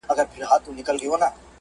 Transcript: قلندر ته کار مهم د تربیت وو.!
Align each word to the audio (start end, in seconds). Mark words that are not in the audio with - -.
قلندر 0.09 0.25
ته 0.29 0.35
کار 0.47 0.59
مهم 0.63 0.77
د 0.77 0.85
تربیت 0.87 1.09
وو.! 1.09 1.17